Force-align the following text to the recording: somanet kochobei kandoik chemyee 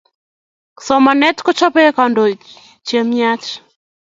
somanet 0.85 1.37
kochobei 1.45 1.91
kandoik 1.97 2.41
chemyee 2.87 3.47